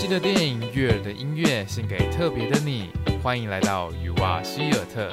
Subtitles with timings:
[0.00, 2.88] 悉的电影、悦耳的音乐，献给特别的你。
[3.22, 5.12] 欢迎来到雨蛙希尔特。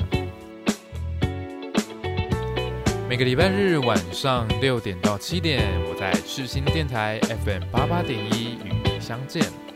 [3.09, 9.66] 每个礼拜日晚上六点到七点，我在赤心电台 FM 八八点一与你相见。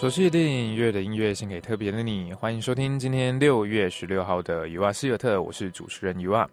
[0.00, 6.48] 熟悉的电影乐的音乐献给特别的你，欢迎收听今天六月十六号的尤瓦希尔特，我是主持人尤瓦。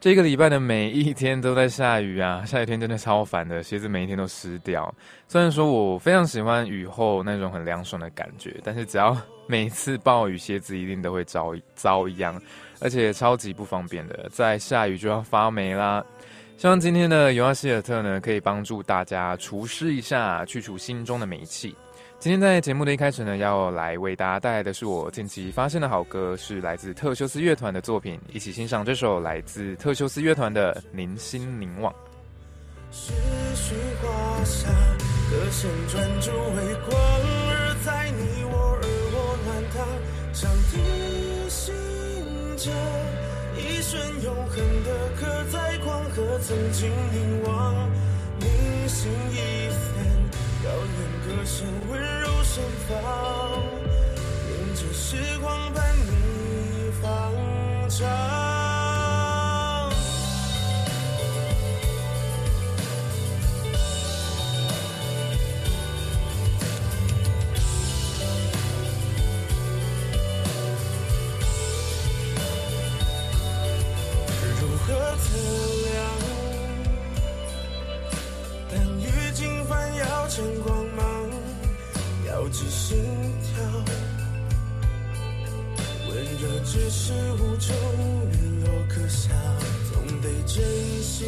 [0.00, 4.92] 这个礼拜的每一天都在下雨啊，下雨天真的超烦的，鞋子每一天都湿掉。
[5.28, 12.36] 虽然说我非常喜欢雨后那种很凉爽的感觉，但是只要每次暴雨，鞋子一定都会遭遭殃，
[12.80, 16.04] 而且超级不方便的，在下雨就要发霉啦。
[16.56, 21.72] 希望今天的尤阿希尔特呢，可以帮助大家除湿一下，去除心中的霉气。
[22.20, 31.90] 今天在节目的一开始呢，要来为大家带来的是我近期发现的好歌，是来自特修斯乐团的作品，一起欣赏这首来自特修斯乐团的《凝心凝望》。
[43.56, 47.74] 一瞬永恒的刻在光和曾经凝望，
[48.38, 49.70] 明星一，
[50.62, 50.90] 遥远
[51.26, 52.92] 歌声温柔盛放，
[54.50, 57.08] 沿着时光伴你放
[57.88, 58.49] 长。
[82.62, 82.98] 是心
[83.40, 83.64] 跳
[86.10, 87.74] 温热只是无中
[88.30, 89.30] 名落可笑
[89.90, 90.62] 总得珍
[91.02, 91.24] 惜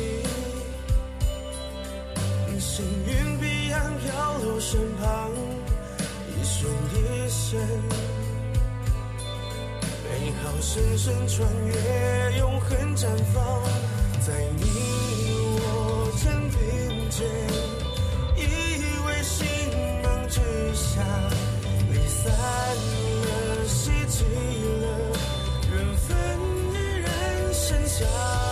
[2.59, 5.31] 幸运彼岸飘落身旁
[6.29, 7.59] 一瞬一生
[10.05, 13.63] 美好深深穿越永恒绽放
[14.21, 15.12] 在你
[20.33, 20.41] 之
[20.75, 21.03] 下
[21.93, 24.25] 离散了袭击
[24.81, 24.89] 了
[25.71, 26.17] 缘分
[26.73, 28.52] 依然剩下。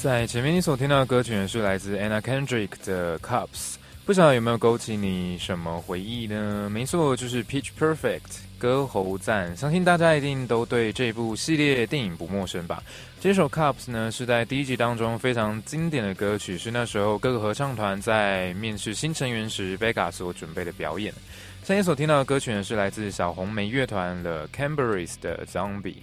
[0.00, 3.74] 在前面你所听到的歌曲是来自 Anna Kendrick 的 Cups，
[4.06, 6.70] 不晓得有没有勾起你什么回忆呢？
[6.70, 12.80] 没错，就是 Pitch Perfect 歌喉赞，相信大家一定都对这部系列电影不陌生吧？
[13.20, 21.12] 这首 Cups 呢是在第一集当中非常经典的歌曲，是那时候各个合唱团在面试新成员时 v e g a 所准备的表演。
[21.64, 25.96] 现在所听到的歌曲呢是来自小红莓乐团的 Camberries 的 Zombie。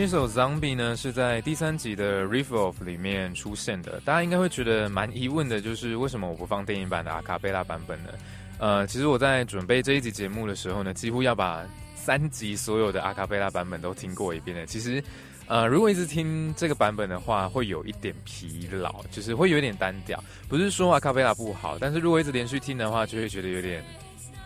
[0.00, 4.00] 这首 Zombie 呢是在第三集的 Riff Off 里面出现的。
[4.04, 8.10] 大家应该会觉得蛮疑问的，就是为什么我不放电影版的阿卡贝拉版本呢？
[8.58, 14.64] 呃，其实我在准备这一集节目的时候呢，几乎要把三集所有的阿卡贝拉版本都听过一遍了。
[14.66, 15.02] 其实，
[15.48, 20.22] 呃，如果一直听这个版本的话，会有一点疲劳，就是会有点单调。
[20.48, 23.84] 不是说阿卡贝拉不好，但是如果一直连续听的话，就会觉得有点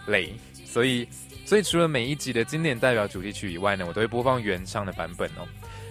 [0.07, 0.33] 累。
[0.65, 1.07] 所以，
[1.45, 5.47] 所以除了每一集的经典代表主题曲以外呢，我都会播放原唱的版本哦。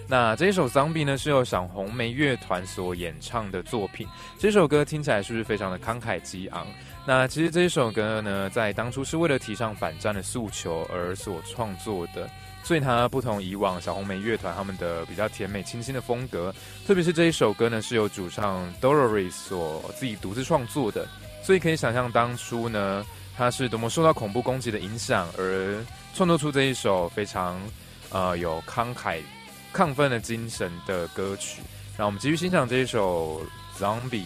[0.08, 4.06] 那这一首《Zombie》呢，是由小红莓乐团所演唱的作品。
[4.38, 6.66] 这首歌听起来是不是非常的慷慨激昂？
[7.06, 12.28] 那其实这一首歌呢，在当初是为了提倡反战的诉求而所创作的，
[12.62, 16.54] 所以它不同以往小红莓乐团他们的比较甜美清新的风格。
[16.86, 21.06] 特别是这一首歌呢，是由主唱 Dolores 所自己独自创作的，
[21.42, 25.84] 所以可以想象当初呢，他是多么受到恐怖攻击的影响，而
[26.14, 27.60] 创作出这一首非常
[28.10, 29.20] 呃有慷慨。
[29.74, 31.62] 亢奋的精神的歌曲，
[31.96, 33.40] 让我们继续欣赏这一首
[33.82, 34.24] 《Zombie》。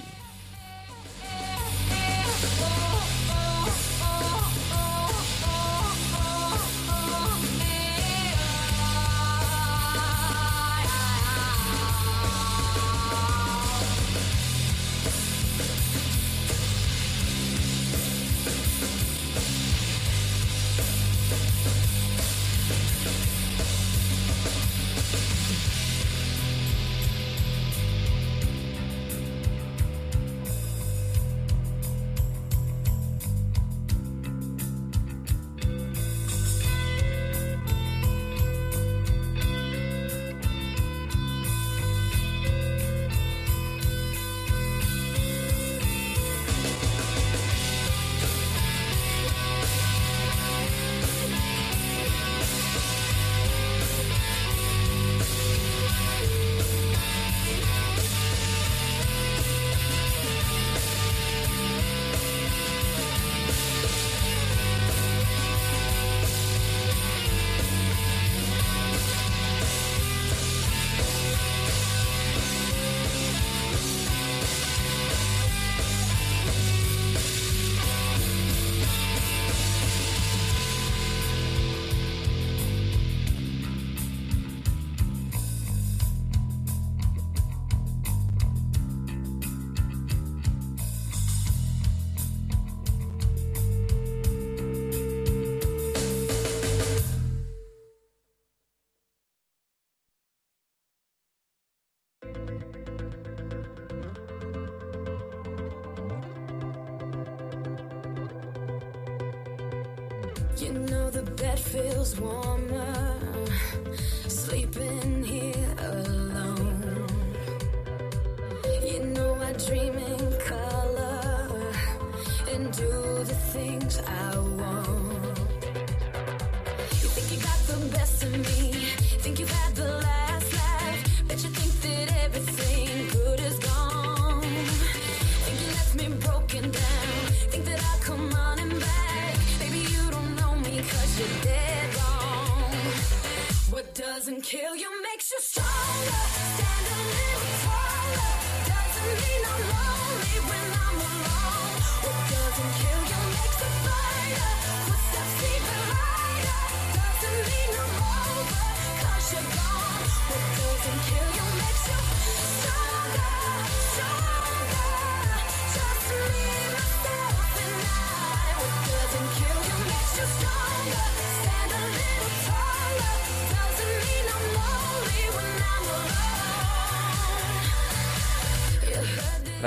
[144.47, 144.96] kill you.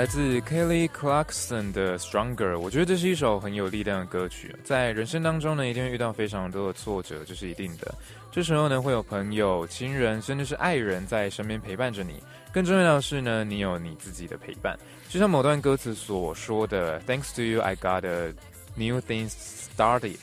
[0.00, 4.56] 来自 Kelly Clarkson 的《Stronger》，我觉得这是一首很有力量的歌曲。
[4.64, 7.94] 在人生当中呢，一定会遇到非常多的挫折，这是一定的。
[8.32, 12.14] 这时候呢，会有朋友、亲人，甚至是爱人在身边陪伴着你。
[12.50, 14.74] 更重要的是呢，你有你自己的陪伴。
[15.10, 18.32] 就像某段歌词所说的：“Thanks to you, I got a
[18.76, 20.16] new thing started.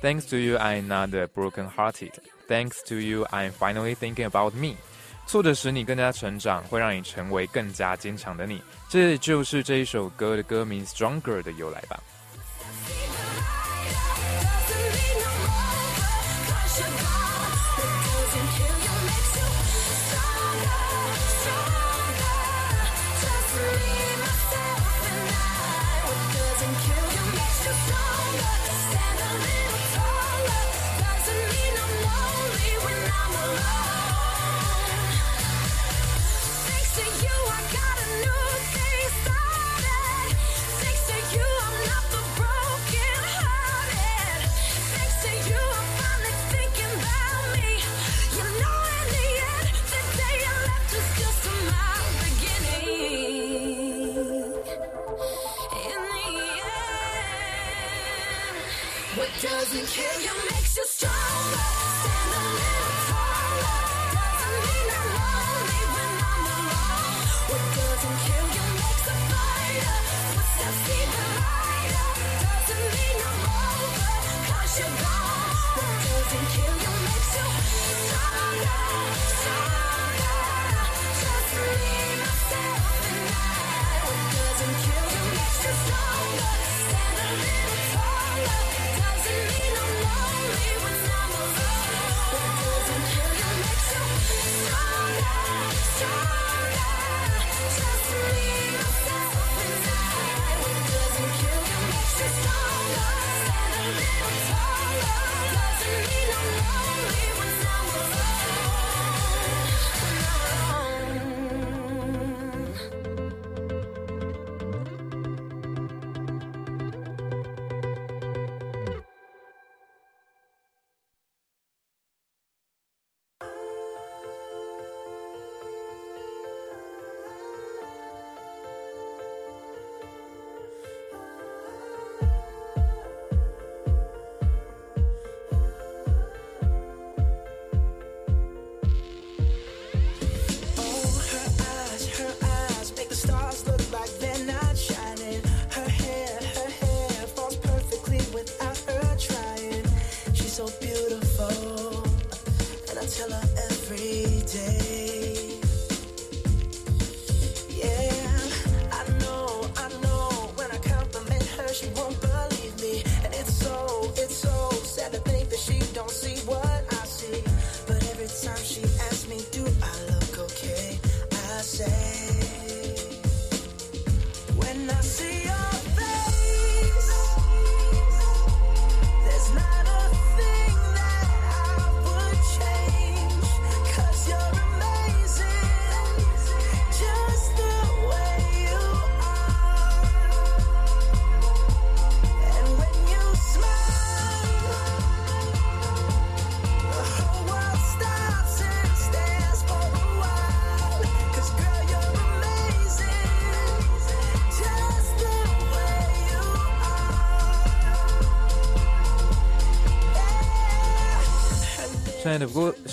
[0.00, 2.12] Thanks to you, I'm not broken-hearted.
[2.46, 4.76] Thanks to you, I'm finally thinking about me.”
[5.28, 8.62] 挫折使你更加成长，会让你成为更加坚强的你。
[8.88, 12.00] 这就是这一首歌的歌名《Stronger》的由来吧。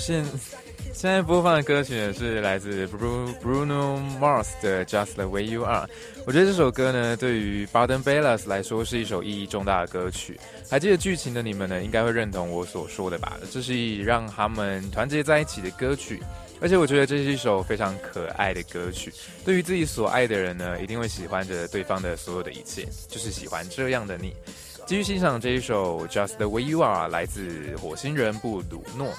[0.06, 0.24] 现
[0.94, 5.90] 现在播放的歌曲呢是来自 Bruno Mars 的 Just the Way You Are。
[6.24, 10.38] 我觉得这首歌呢，对于 Baden Bellas 来说是一首意义重大的歌曲。
[10.70, 13.36] 还记得剧情的你们呢，应该会认同我所说的吧？
[13.50, 16.22] 这是一让他们团结在一起的歌曲。
[16.60, 19.12] 而且我觉得这是一首非常可爱的歌曲。
[19.44, 24.32] 对于自己所爱的人呢，一定会喜欢着对方的所有的一切，就是喜欢这样的你。
[24.86, 29.12] 继续欣赏这一首 Just the Way You Are，来自火星人布鲁诺。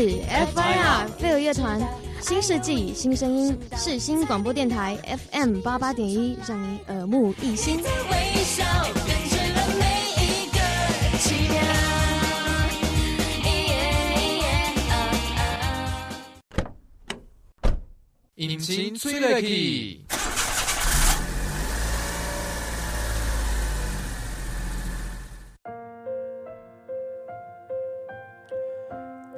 [0.00, 1.78] FIR 飞儿乐团，
[2.22, 4.96] 新世纪新声音，世新广播电台
[5.30, 7.80] FM 八八点一，让你耳目一新。
[18.36, 20.06] 引擎催泪器。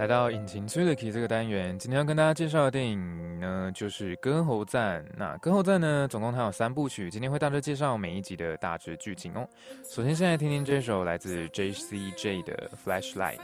[0.02, 5.00] 来到引擎催的 key 这个单元，今天要跟大家介绍的电影呢，就是《歌喉赞》。
[5.16, 9.48] 那《歌喉赞》呢，总共它有三部曲，今天会大致介绍每一集的大致剧情哦。
[9.88, 13.36] 首先，先来听听这首来自 J C J 的《Flashlight》。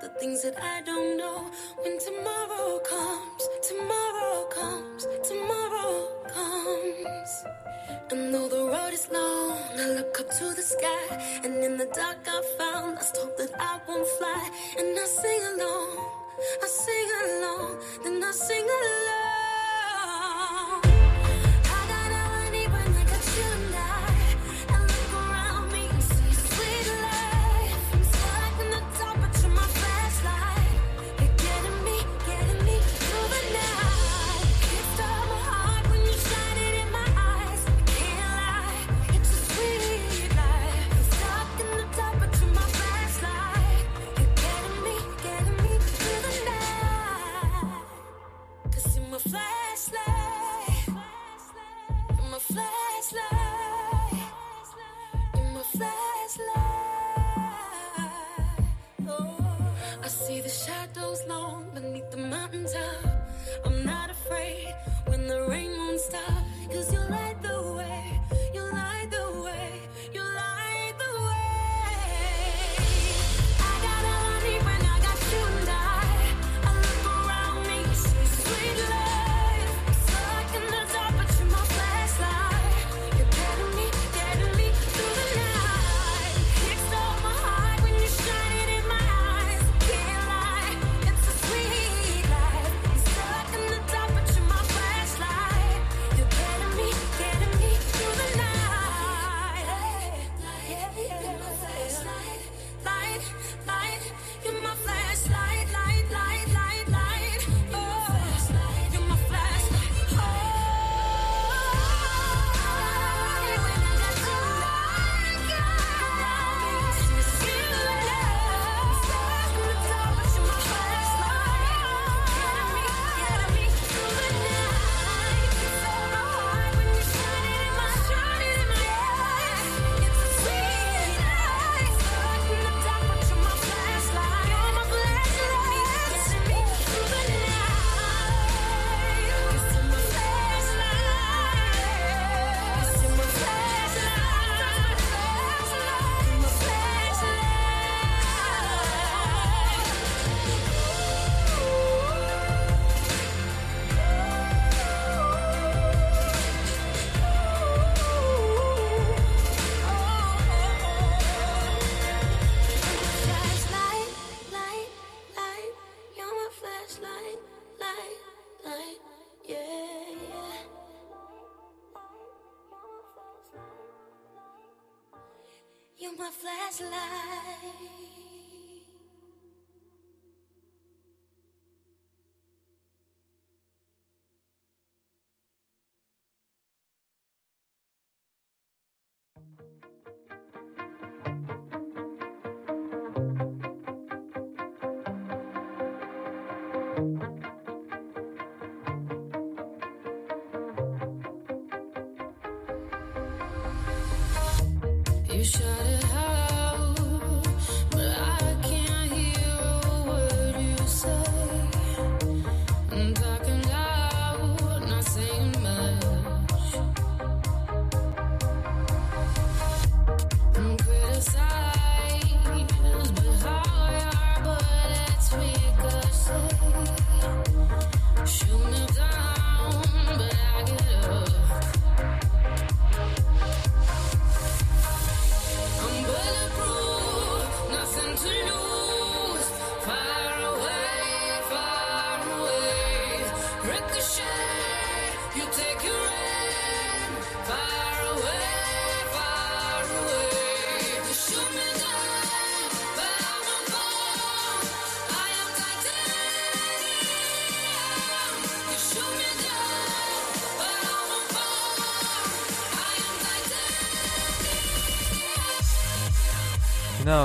[0.00, 1.50] The things that I don't know
[1.82, 7.44] when tomorrow comes, tomorrow comes, tomorrow comes.
[8.10, 11.86] And though the road is long, I look up to the sky, and in the
[11.86, 14.50] dark I found lost hope that I won't fly.
[14.78, 15.98] And I sing along,
[16.62, 19.33] I sing along, then I sing along.
[62.54, 63.28] Mountaintop.
[63.64, 64.74] I'm not afraid
[65.06, 66.44] when the rain won't stop.
[66.70, 67.63] Cause you light the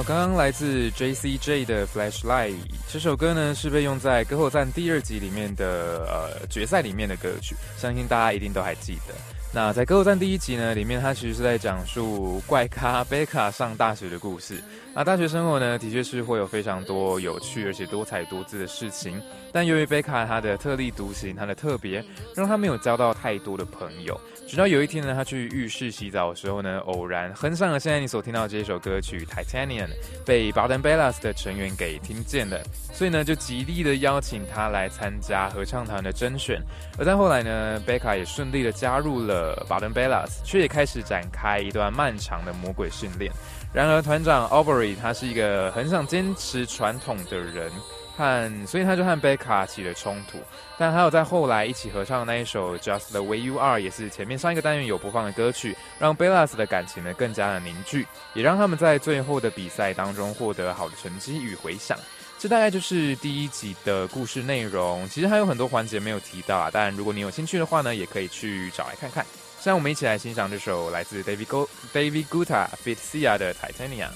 [0.10, 2.56] 刚刚来自 J C J 的 Flashlight
[2.91, 9.13] 这首歌呢，是被用在《歌后战》第二集里面的呃决赛里面的歌曲，相信大家一定都还记得。
[9.54, 14.56] 那在《歌后战》第一集呢，里面它其实是在讲述怪咖贝卡上大学的故事。
[14.99, 19.17] 啊，大学生活呢，的确是会有非常多有趣而且多彩多姿的事情。
[19.49, 22.03] 但由于贝卡他的特立独行，他的特别，
[22.35, 24.19] 让他没有交到太多的朋友。
[24.45, 29.88] 直到有一天呢，他去浴室洗澡的时候呢，偶然哼上了现在你所听到的这首歌曲《Titanium》，
[30.25, 36.62] 被 b a d e n Bellas 的成员给听见了，所以呢，就极力的邀请他来参加合唱团的甄选。
[36.97, 43.31] 而在后来呢，贝卡也顺利的加入了 b a d e n Bellas，却也开始展开一段漫长的魔鬼训练。
[43.71, 47.71] 然而，团长 Aubrey 他是一个很想坚持传统的人。
[48.17, 50.39] 和，所以他就和贝卡起了冲突，
[50.77, 61.97] 但还有在后来一起合唱的那一首 Just the Way You Are，也是前面上一个单元有播放的歌曲，让贝拉斯的感情呢更加的凝聚，也让他们在最后的比赛当中获得好的成绩与回响。
[62.38, 65.08] 这大概就是第一集的故事内容。
[65.08, 69.25] 其实还有很多环节没有提到啊，但如果你有兴趣的话呢，也可以去找来看看。
[69.60, 74.13] 现在我们一起来欣赏这首来自 David Go David Guetta Fit Sia 的 Titanium。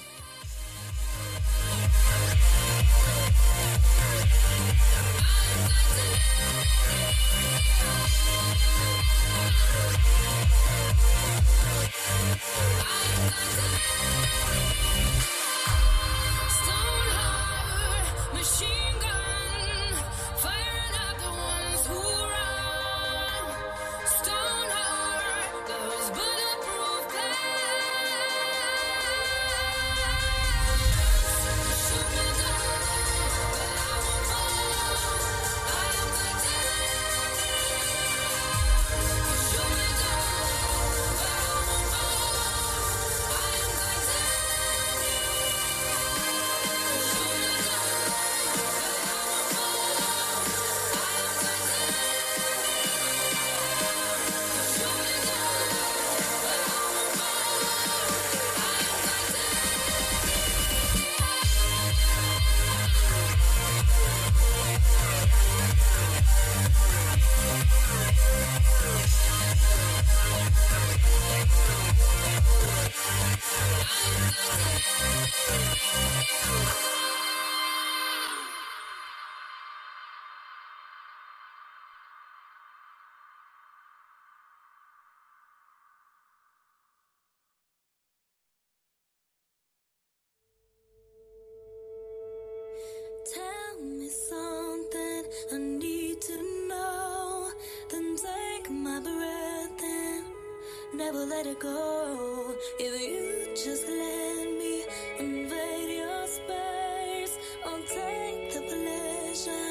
[101.35, 102.55] Let it go.
[102.77, 104.83] If you just let me
[105.19, 109.69] invade your space, I'll take the pleasure,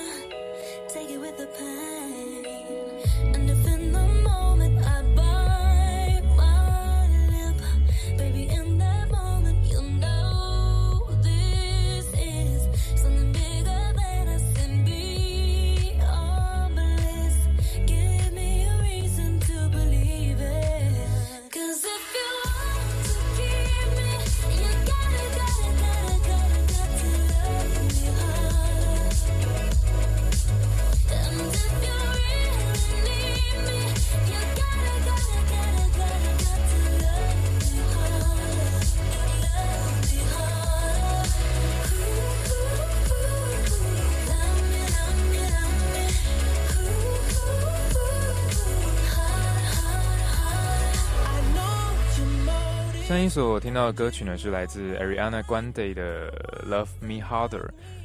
[0.88, 2.51] take it with the pain.
[53.22, 53.24] Motive.
[53.24, 56.32] 上一首听到的歌曲呢，是来自 Ariana Grande 的
[56.68, 57.60] 《Love Me Harder》。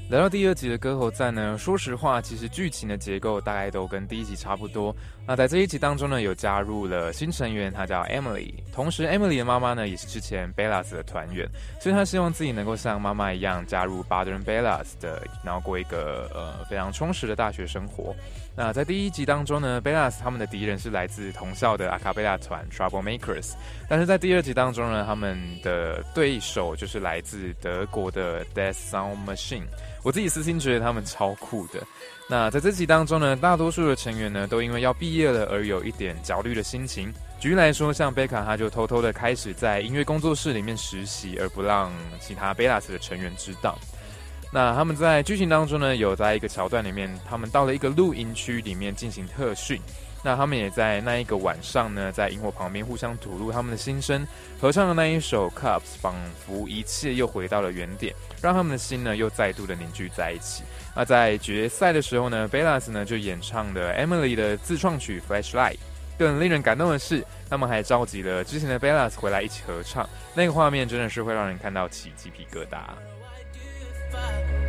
[0.10, 4.96] 来到第二集的歌喉赞呢，说实话，其实剧情的结构大概都跟第一集差不多。
[5.26, 8.54] 那在这一集当中呢，有加入了新成员，她叫 Emily。
[8.72, 11.50] 同时，Emily 的妈妈呢，也是之前 Bellas 的团员，
[11.82, 18.16] 所以她希望自己能够像妈妈一样加入 b a d e n Bellas 的，然后过一个呃非常充实的大学生活。
[18.60, 23.52] 那在第一集当中呢，Bellas 他们的敌人是来自同校的阿卡贝拉团 Trouble Makers，
[23.88, 29.66] 但是在第二集当中呢，他们的对手就是来自德国的 Death Sound Machine。
[30.02, 31.80] 我自己私心觉得他们超酷的。
[32.28, 37.14] 那在这集当中呢，大多数的成员呢都因为要毕业了而有一点焦虑的心情。
[37.40, 43.78] 举例来说，像贝卡他就偷偷的开始在音乐工作室里面实习，而不让其他贝拉斯的成员知道。
[44.52, 49.80] 那他们在剧情当中呢，有在一个桥段里面，他们到了一个露营区里面进行特训。
[50.24, 54.26] 那他们也在那一个晚上呢，在萤火旁边互相吐露他们的心声，
[54.60, 60.64] 合唱的那一首《Cups》，仿佛一切又回到了原点，让他们的心呢又再度的凝聚在一起。
[60.96, 65.74] 那在决赛的时候呢，贝拉斯呢就演唱了 Emily 的自创曲《Flashlight》。
[66.18, 72.80] 更令人感动的是，他们还召集了之前的 Bellas 回来一起合唱，那个画面真的是会让人看到起鸡皮疙瘩。
[74.12, 74.67] five.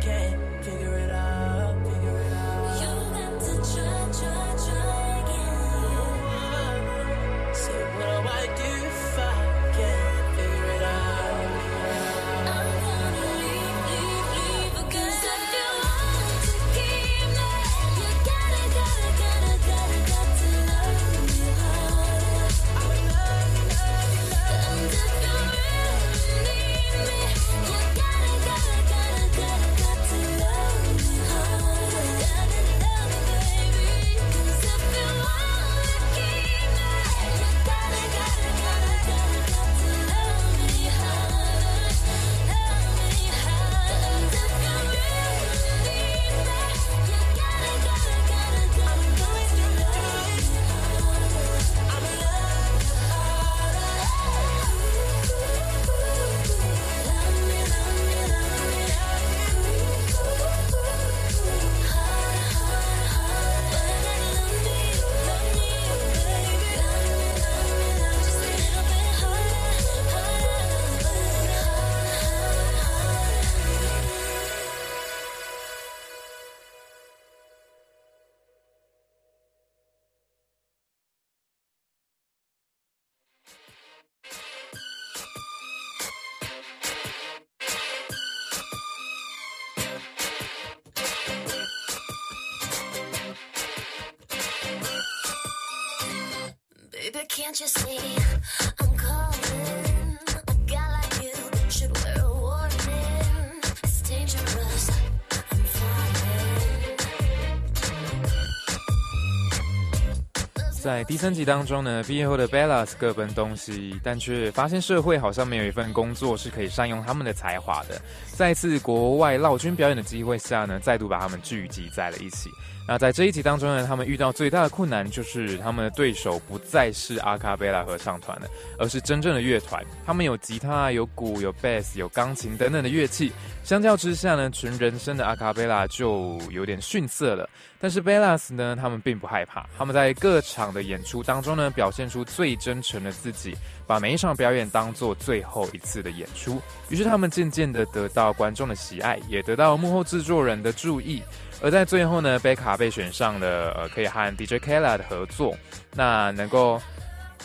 [110.81, 117.99] 在第三集当中呢，毕业后的 Bellas 各奔东西，但却发现社会好像没有一份工作是可以善用他们的才华的。
[118.35, 122.51] 在一次国外绕军表演的机会下呢，再度把他们聚集在了一起。
[122.91, 128.47] 那在这一集当中呢，他们遇到最大的困难就是他们的对手不再是阿卡贝拉合唱团了，
[128.79, 129.85] 而是真正的乐团。
[130.07, 133.31] 他们有吉他、有鼓、有贝斯、有钢琴等等的乐器。
[133.63, 137.47] 相较之下呢，纯人声的阿卡贝拉就有点逊色了。
[137.79, 146.59] 但是 Bellas 呢，他们并不害怕，他们在各场的演出当中呢，表现出最真诚的自己，把每一场表演当做最后一次的演出。
[146.89, 151.21] 于是他们渐渐的得到观众的喜爱，也得到幕后制作人的注意。
[151.61, 155.57] 而在最后呢，贝卡被选上了，呃，可以和 DJ Kala 的合作，
[155.93, 156.81] 那能够，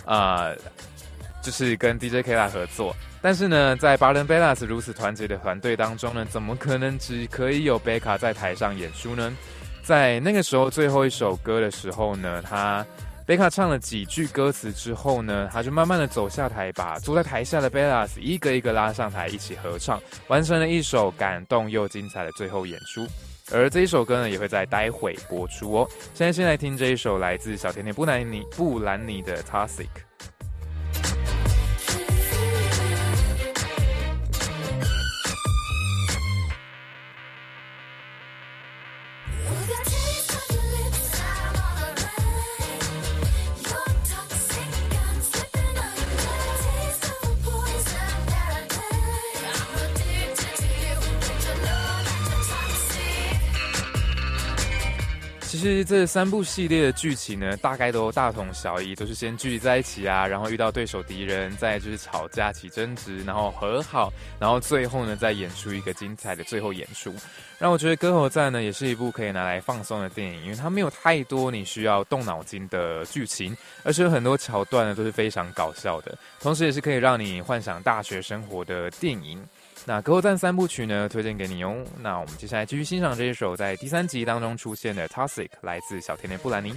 [0.04, 0.56] 呃，
[1.42, 2.94] 就是跟 DJ Kala 合作。
[3.20, 9.32] 但是呢，在巴伦贝拉斯如此团结的团队当中呢，怎么可能只可以有贝卡在台上演出呢？
[9.82, 12.86] 在那个时候最后一首歌的时候呢，他
[13.26, 23.06] 贝卡唱了几句歌词之后呢，他就慢慢的走下台，把坐在台下的贝拉斯一个一个拉上台，一起合唱，完成了一首感动又精彩的最后演出。
[23.52, 25.88] 而这一首歌呢，也会在待会播出哦。
[26.14, 29.84] 现在先来听这一首来自小甜甜布兰妮布兰妮的《Toxic》。
[55.54, 67.14] 其实这三部系列的剧情呢，大概都大同小异，都是先聚集在一起啊，然后遇到对手敌人，再就是吵架起争执，然后和好，然后最后呢再演出一个精彩的最后演出。
[67.56, 79.40] 让我觉得《歌喉战》呢，也是一部可以拿来放松的电影，因为它没有太多你需要动脑筋的剧情，而且有很多桥段呢都是非常搞笑的，同时也是可以让你幻想大学生活的电影。
[79.86, 81.76] 那《歌后战》三部曲呢，推荐给你哦。
[82.00, 86.74] 那我们接下来继续欣赏这一首在第三集当中出现的《Toxic》，来自小甜甜布兰妮。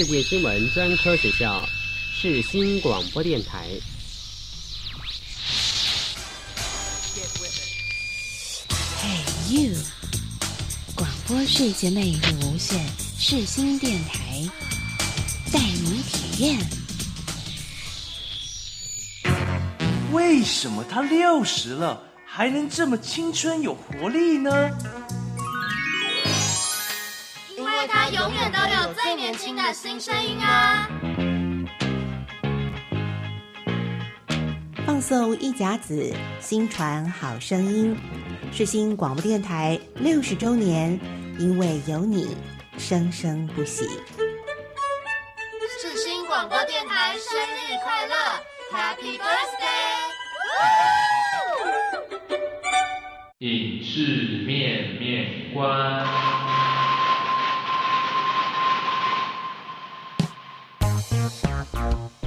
[0.00, 1.62] 世界新闻专科学校
[2.10, 3.68] 世新广播电台。
[9.02, 9.76] Hey you，
[10.94, 12.80] 广播世界魅力无限，
[13.18, 14.42] 世新电台
[15.52, 16.58] 带你体验。
[20.12, 24.50] 为什么他六十了还能这么青春有活力呢？
[28.12, 30.88] 永远都有最年轻的新声音啊！
[34.84, 37.96] 放送一甲子，新传好声音，
[38.52, 40.98] 世新广播电台六十周年，
[41.38, 42.36] 因为有你，
[42.76, 43.84] 生生不息。
[45.80, 48.14] 世新广播电台生日快乐
[48.72, 50.10] ，Happy Birthday！
[53.38, 56.59] 影视面面观。
[61.80, 62.19] 今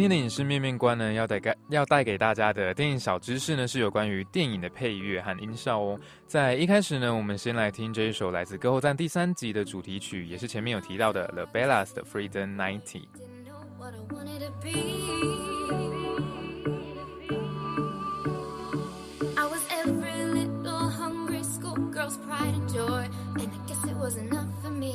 [0.00, 6.00] 今天的影视面面观呢，要带给要带给大家的电影小知识呢，是有关于电影的配乐和音效哦。
[6.26, 13.02] 在一开始呢，我们先来听这一首来自《歌后赞》第三集的主题曲，也是前面有提到的 The Bellas 的 Freedom Ninety。
[13.78, 14.72] what I wanted to be.
[19.36, 24.48] I was every little hungry schoolgirl's pride and joy, and I guess it was enough
[24.62, 24.94] for me.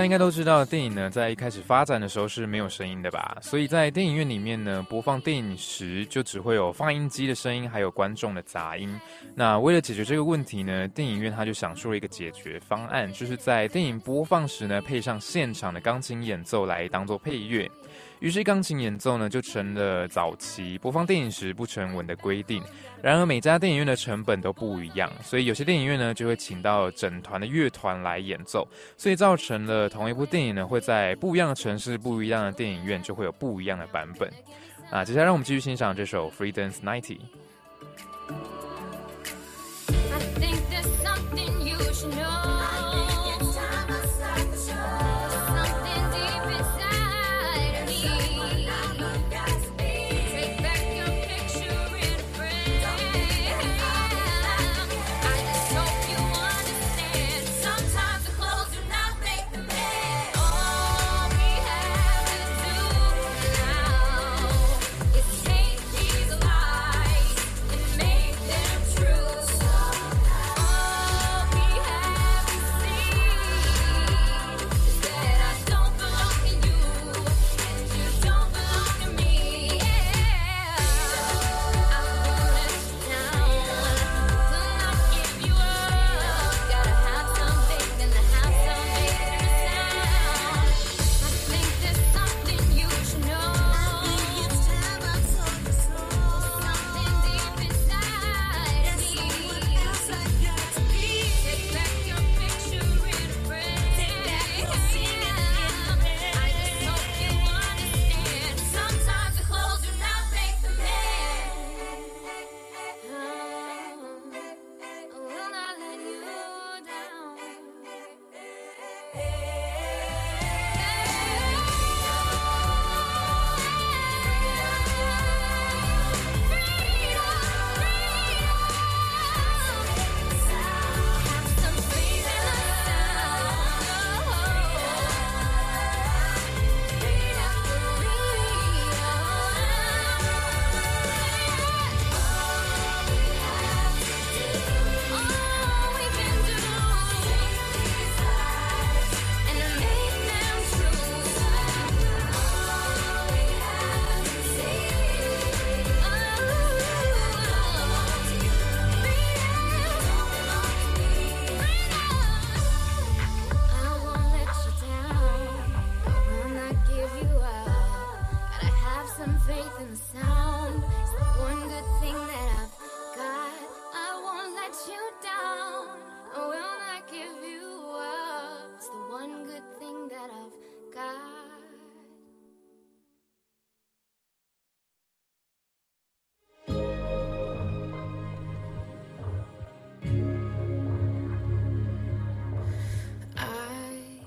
[0.00, 3.36] 大家应该都知道，电影呢在一开始发展的时候是没有声音的吧？
[3.42, 8.98] 所以在电影院里面呢，播放电影时就只会有放映机的声音，还有观众的杂音。
[9.34, 17.70] 那为了解决这个问题呢，电影院他就想出了一个解决方案，就是在电影播放时呢，配上现场的钢琴演奏来当做配乐。
[18.18, 22.62] 于是钢琴演奏呢，就成了早期播放电影时不成文的规定。
[23.00, 28.68] 然而每家电影院的成本都不一样，所以有些电影院呢就会请到整团的乐团来演奏，
[28.98, 34.30] 所以造成了同一部电影呢会在不一样的城市、不一样的电影院就会有不一样的版本。
[34.90, 37.16] 啊，接下来让我们继续欣赏这首《Freedom's Ninety》。
[42.02, 42.79] emotional.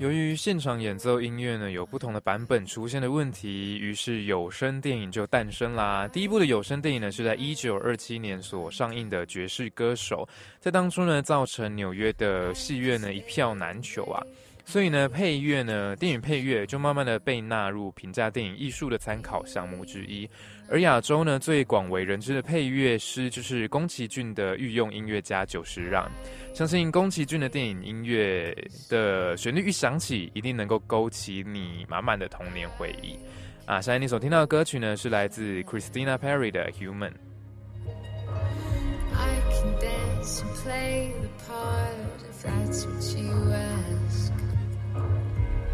[0.03, 6.05] 由于现场演奏音乐呢有不同的版本出现的问题，于是有声电影就诞生啦。
[6.09, 10.27] 第一部的有声电影呢是在一九二七年所上映的《爵士歌手》，
[10.59, 14.21] 在当初呢造成纽约的戏院呢一票难求啊。
[14.65, 20.27] 所以呢，配乐呢，电影配乐就慢慢的被纳入评价电影艺术的参考项目之一。
[20.69, 26.09] 而亚洲呢，最广为人知的配乐师就是宫崎骏的御用音乐家久石让。
[26.53, 28.55] 相信宫崎骏的电影音乐
[28.89, 33.19] 的旋律一响起，一定能够勾起你满满的童年回忆。
[33.65, 37.11] 啊，现在你所听到的歌曲呢，是来自 Christina Perry 的《Human》。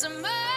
[0.00, 0.49] Somebody.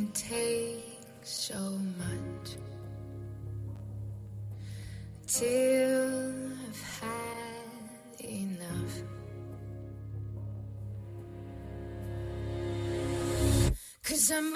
[0.00, 2.56] Can take so much
[5.26, 6.32] till
[6.68, 8.94] I've had enough.
[14.02, 14.54] Cause I'm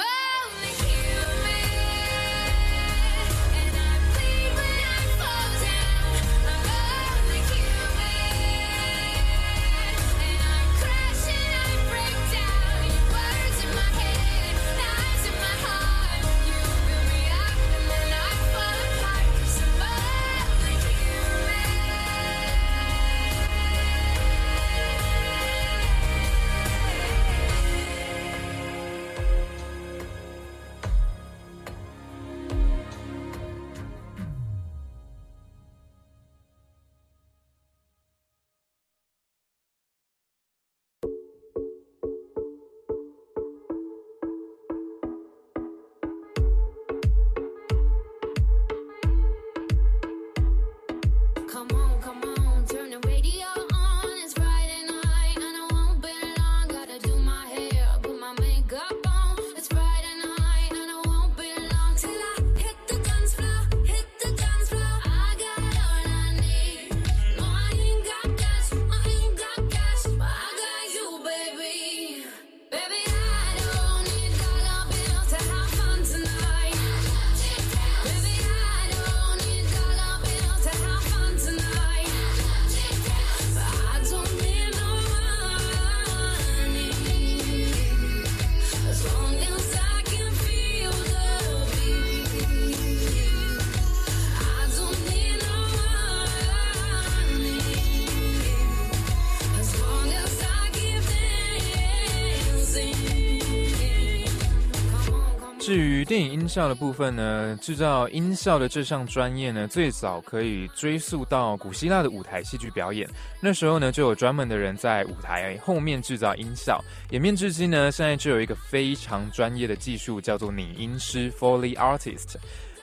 [106.05, 113.09] 电影音效的部分呢，制造音效的这项专业呢，最早可以追溯到古希腊的舞台戏剧表演。
[113.41, 116.83] 那时候呢，就有专门的人在舞台后面制造音效。
[117.11, 122.37] 演变至今呢，现在就有一个非常专业的技术，叫做拟音师 （Foley Artist），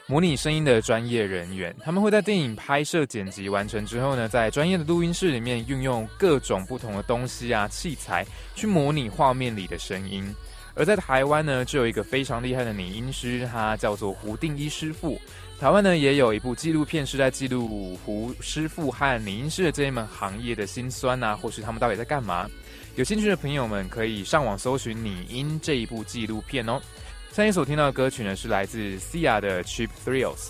[0.08, 1.76] 模拟声音的专业人员。
[1.84, 10.34] 他们会在电影拍摄剪辑完成之后呢，在专业的录音室里面运用各种不同的东西啊器材，去模拟画面里的声音。
[10.74, 15.20] 而在台湾呢，就有一个非常厉害的拟音师，他叫做胡定一师傅。
[15.60, 22.50] 台湾呢，也有一部纪录片是在记录胡师傅和拟音师的这一门行业的辛酸啊，或是他们到底在干嘛。
[22.96, 26.82] 有兴趣的朋友们可以上网搜寻拟音这一部纪录片哦。
[27.32, 30.50] 上一所听到的歌曲呢，是来自 Sia 的 Cheap Thrills。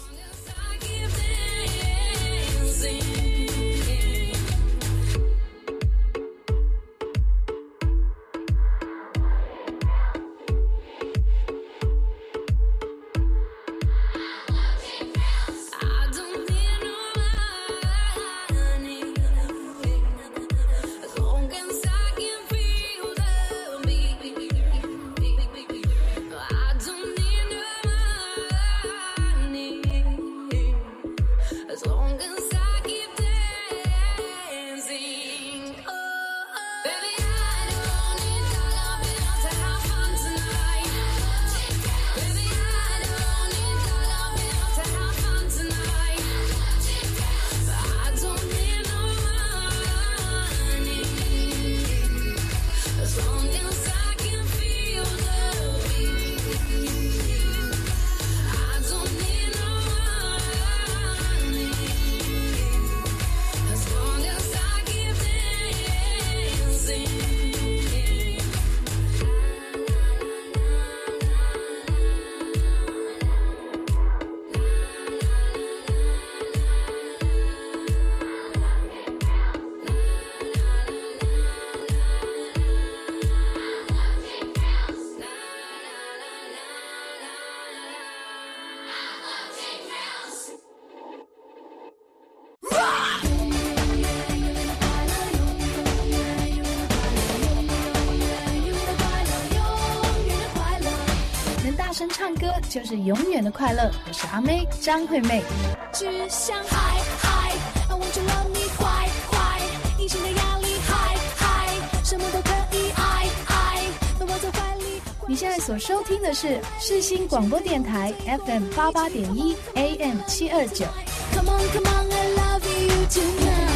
[102.71, 103.91] 就是永远的快乐。
[104.07, 105.43] 我是阿妹张惠妹。
[105.91, 107.51] 只想嗨嗨
[107.89, 109.59] ，I want to love me 坏坏，
[109.99, 111.67] 隐形的压力嗨嗨，
[112.05, 113.83] 什么都可以爱爱，
[114.17, 115.01] 都抱在怀里。
[115.27, 118.13] 你现在所收听的是世新广播电台
[118.45, 120.85] FM 八八点一 AM 七二九。
[121.33, 123.67] Come on come on I love you tonight，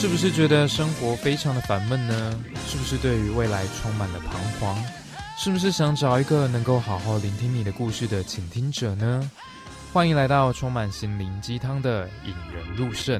[0.00, 2.40] 是不是觉得生活非常的烦闷呢？
[2.74, 4.76] 是不是对于未来充满了彷徨？
[5.38, 9.30] 是不是想找一个能够好好聆听你的故事的倾听者呢？
[9.92, 13.16] 欢迎来到充满心灵鸡汤的引人入胜。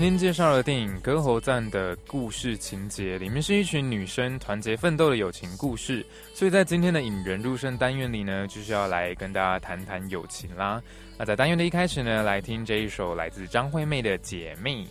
[0.00, 6.02] 今天介绍了电影《歌喉赞》的故事情节，里面是一群女生团结奋斗的友情故事。
[6.32, 10.82] 所以在今天的引人入胜单元里呢，就是要来跟大家谈谈友情啦。
[11.18, 14.86] 那在单元的一开始呢，来听这一首来自张惠妹的《姐妹》。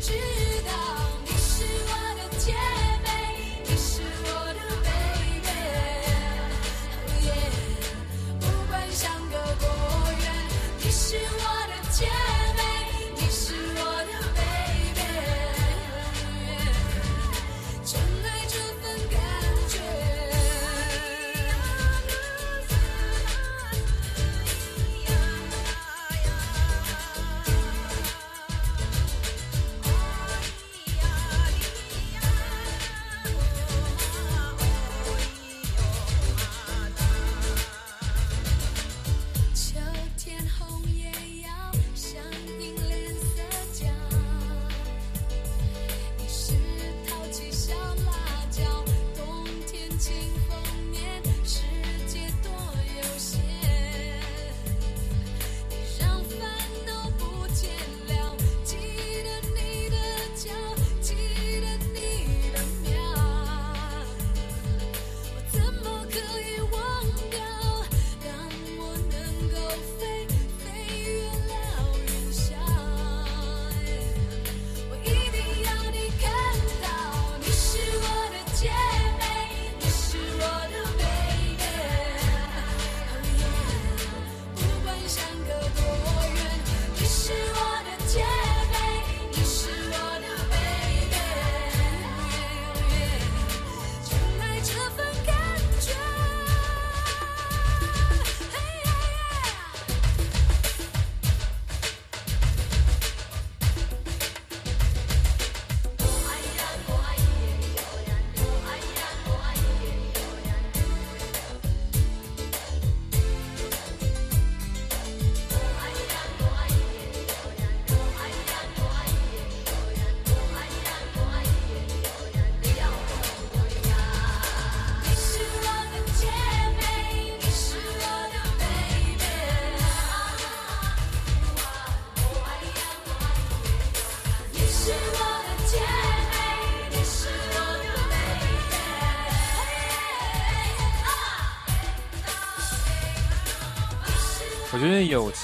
[0.00, 0.12] 是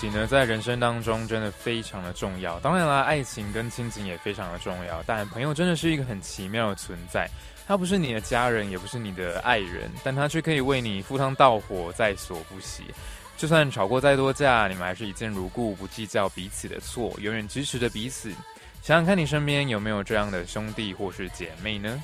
[0.00, 2.58] 情呢，在人生当中真的非常的重要。
[2.60, 5.02] 当然啦，爱情跟亲情也非常的重要。
[5.06, 7.28] 但朋友真的是一个很奇妙的存在，
[7.66, 12.84] 他不是你的家人，也不是你的爱人，但他却可以为你赴汤蹈火，在所不惜。
[13.36, 18.30] 就算吵过再多架，你们还是一见如故，不计较彼此的错，永远支持着彼此。
[18.82, 22.02] 想想看你身边有没有这样的兄弟或是姐妹呢？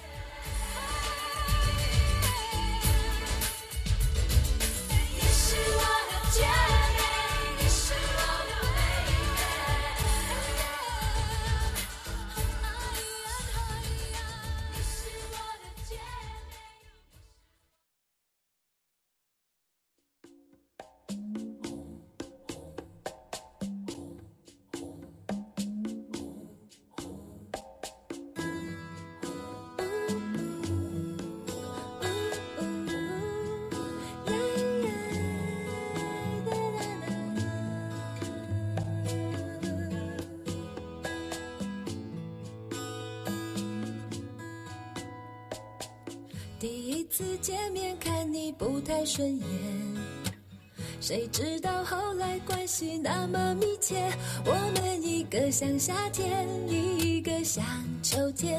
[55.59, 57.64] 像夏天，一个像
[58.02, 58.55] 秋天，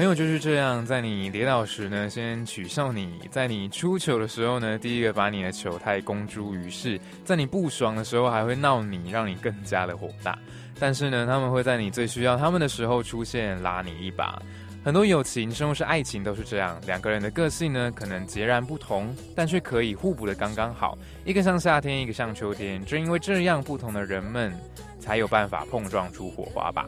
[0.00, 10.38] 朋友就是这样，在你跌倒时呢，先取笑你；在你出糗的时候呢，第一个把你的糗态公诸于世；在你不爽的时候，还会闹你，让你更加的火大。
[10.78, 14.40] 但是呢，他们会在你最需要他们的时候出现，拉你一把。
[14.82, 16.80] 很多友情，甚至是爱情，都是这样。
[16.86, 20.96] 两个人的个性呢，可能截然不同，但却可以互补的刚刚好。
[21.26, 22.82] 一个像夏天，一个像秋天。
[22.86, 24.50] 正因为这样，不同的人们
[24.98, 26.86] 才有办法碰撞出火花吧。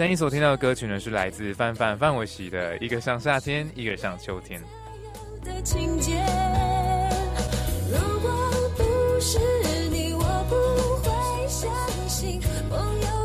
[0.00, 4.58] 现在你所听到的歌曲呢，是来自范范范玮琪的《一个像夏天，一个像秋天》。
[5.44, 6.14] 的情节。
[7.92, 8.30] 如果
[8.78, 9.38] 不是
[9.90, 10.56] 你，我不
[11.04, 11.70] 会相
[12.08, 12.40] 信
[12.70, 13.19] 朋友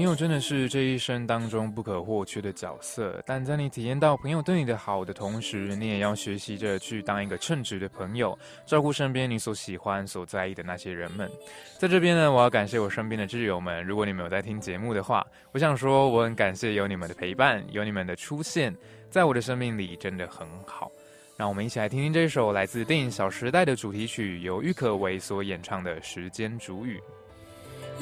[0.00, 8.34] 朋友真的是这一生当中不可或缺的角色，但在你体验到朋友对你的好的同时，你也要学习着去当一个称职的朋友，
[8.64, 11.30] 照顾身边你所喜欢、所在意的那些人们。
[11.78, 13.84] 在这边呢，我要感谢我身边的挚友们。
[13.84, 15.22] 如果你们有在听节目的话，
[15.52, 18.74] 我想说，我很感谢有你们的陪伴，有你们的出现，
[19.10, 20.90] 在我的生命里真的很好。
[21.36, 26.96] 让我们一起来听听这首来自电影《小时代》的主题曲，由郁可唯所演唱的《时间煮雨》。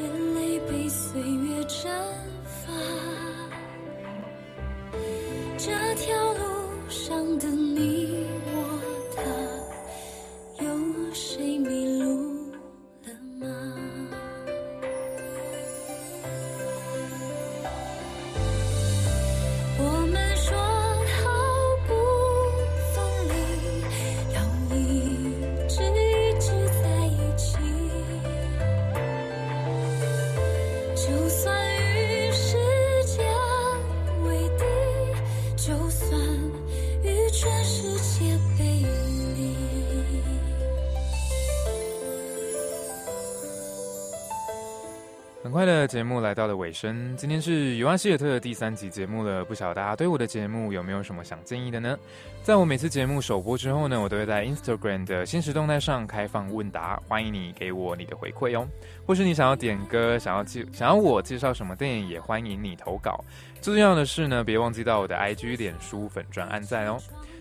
[0.00, 1.90] 眼泪被岁月蒸
[2.44, 2.72] 发，
[5.56, 6.44] 这条路
[6.88, 8.27] 上的你
[45.48, 49.42] 很快的节目来到了尾声，今天是尤安希尔特的第三集节目了。
[49.42, 51.98] 不晓得大家对我的节目有没有什么想建议的呢？
[52.42, 58.68] 在我每次节目首播之后呢，我都会在 Instagram 的现实动态上开放问答，欢迎你给我你的回馈哦。
[59.06, 63.24] 或是你想要点歌，想要介想要我介绍什么电影，也欢迎你投稿。
[63.62, 66.98] 最重要的是呢，别忘记到我的 IG、脸书粉专按赞哦。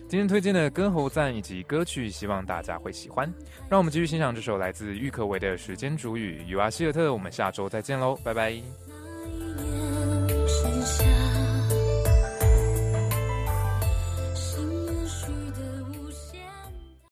[0.08, 3.30] 今天推荐的歌喉赞以及歌曲，希望大家会喜欢。
[3.68, 6.40] 让我们继续欣赏这首来自郁可唯的《时间煮雨》。
[6.48, 8.58] 与阿希尔特，我们下周再见喽，拜拜。